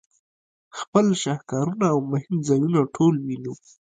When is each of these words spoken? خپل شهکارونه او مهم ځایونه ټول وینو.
خپل 0.79 1.05
شهکارونه 1.23 1.85
او 1.93 1.99
مهم 2.13 2.35
ځایونه 2.47 2.79
ټول 2.95 3.13
وینو. 3.25 3.53